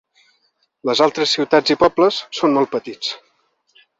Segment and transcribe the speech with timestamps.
[0.89, 3.15] Les altres ciutats i pobles són molt petits.